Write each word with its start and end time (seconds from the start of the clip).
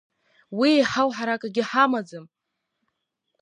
Уи 0.57 0.69
еиҳау 0.75 1.09
ҳара 1.15 1.33
акагьы 1.35 1.63
ҳамаӡам! 1.69 2.25